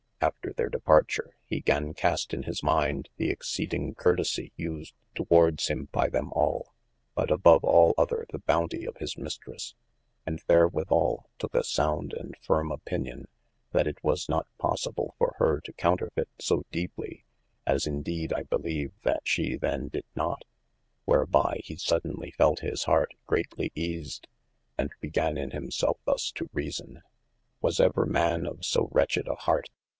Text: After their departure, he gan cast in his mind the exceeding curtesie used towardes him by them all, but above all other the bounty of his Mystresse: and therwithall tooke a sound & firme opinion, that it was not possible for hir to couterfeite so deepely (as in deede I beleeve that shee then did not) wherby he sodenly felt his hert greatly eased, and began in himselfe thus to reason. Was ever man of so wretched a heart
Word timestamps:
After 0.19 0.51
their 0.53 0.69
departure, 0.69 1.35
he 1.45 1.61
gan 1.61 1.93
cast 1.93 2.33
in 2.33 2.43
his 2.43 2.61
mind 2.61 3.09
the 3.17 3.29
exceeding 3.31 3.93
curtesie 3.95 4.51
used 4.55 4.93
towardes 5.15 5.67
him 5.67 5.89
by 5.91 6.09
them 6.09 6.31
all, 6.33 6.73
but 7.15 7.31
above 7.31 7.63
all 7.63 7.93
other 7.97 8.25
the 8.31 8.39
bounty 8.39 8.85
of 8.85 8.97
his 8.97 9.15
Mystresse: 9.15 9.73
and 10.25 10.39
therwithall 10.47 11.25
tooke 11.39 11.55
a 11.55 11.63
sound 11.63 12.13
& 12.29 12.41
firme 12.45 12.71
opinion, 12.71 13.27
that 13.71 13.87
it 13.87 14.03
was 14.03 14.27
not 14.29 14.47
possible 14.57 15.15
for 15.17 15.35
hir 15.39 15.59
to 15.61 15.73
couterfeite 15.73 16.25
so 16.39 16.65
deepely 16.71 17.23
(as 17.65 17.87
in 17.87 18.03
deede 18.03 18.33
I 18.33 18.43
beleeve 18.43 18.93
that 19.03 19.21
shee 19.27 19.55
then 19.55 19.87
did 19.87 20.05
not) 20.15 20.43
wherby 21.07 21.61
he 21.63 21.75
sodenly 21.77 22.31
felt 22.31 22.59
his 22.59 22.83
hert 22.83 23.13
greatly 23.27 23.71
eased, 23.75 24.27
and 24.79 24.91
began 24.99 25.37
in 25.37 25.51
himselfe 25.51 25.99
thus 26.05 26.31
to 26.35 26.49
reason. 26.53 27.01
Was 27.59 27.79
ever 27.79 28.05
man 28.05 28.47
of 28.47 28.65
so 28.65 28.89
wretched 28.91 29.27
a 29.27 29.35
heart 29.35 29.69